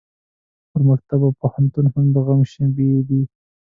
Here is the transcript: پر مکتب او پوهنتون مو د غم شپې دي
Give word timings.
پر 0.69 0.81
مکتب 0.89 1.21
او 1.25 1.31
پوهنتون 1.39 1.85
مو 1.93 2.01
د 2.13 2.15
غم 2.25 2.41
شپې 2.51 2.87
دي 3.07 3.21